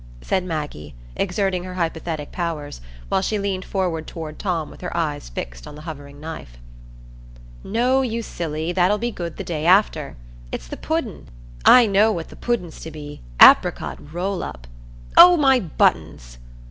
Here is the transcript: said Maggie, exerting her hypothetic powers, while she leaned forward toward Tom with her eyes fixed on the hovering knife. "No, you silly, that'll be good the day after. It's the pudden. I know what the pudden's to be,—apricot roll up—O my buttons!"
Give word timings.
said 0.23 0.43
Maggie, 0.43 0.95
exerting 1.15 1.63
her 1.63 1.75
hypothetic 1.75 2.31
powers, 2.31 2.81
while 3.09 3.21
she 3.21 3.37
leaned 3.37 3.63
forward 3.63 4.07
toward 4.07 4.39
Tom 4.39 4.71
with 4.71 4.81
her 4.81 4.97
eyes 4.97 5.29
fixed 5.29 5.67
on 5.67 5.75
the 5.75 5.83
hovering 5.83 6.19
knife. 6.19 6.57
"No, 7.63 8.01
you 8.01 8.23
silly, 8.23 8.71
that'll 8.71 8.97
be 8.97 9.11
good 9.11 9.37
the 9.37 9.43
day 9.43 9.63
after. 9.67 10.17
It's 10.51 10.65
the 10.67 10.75
pudden. 10.75 11.27
I 11.65 11.85
know 11.85 12.11
what 12.11 12.29
the 12.29 12.35
pudden's 12.35 12.79
to 12.79 12.89
be,—apricot 12.89 14.11
roll 14.11 14.41
up—O 14.41 15.37
my 15.37 15.59
buttons!" 15.59 16.39